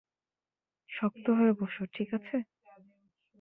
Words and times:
শক্ত 0.89 1.25
হয়ে 1.29 1.53
বসো, 1.53 1.83
ঠিক 1.93 2.09
আছে? 2.13 2.37